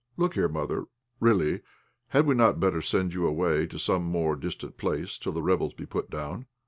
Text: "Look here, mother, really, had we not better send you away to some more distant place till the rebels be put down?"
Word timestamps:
"Look 0.17 0.33
here, 0.33 0.49
mother, 0.49 0.85
really, 1.19 1.61
had 2.07 2.25
we 2.25 2.33
not 2.33 2.59
better 2.59 2.81
send 2.81 3.13
you 3.13 3.27
away 3.27 3.67
to 3.67 3.77
some 3.77 4.01
more 4.03 4.35
distant 4.35 4.75
place 4.77 5.15
till 5.15 5.31
the 5.31 5.43
rebels 5.43 5.75
be 5.75 5.85
put 5.85 6.09
down?" 6.09 6.47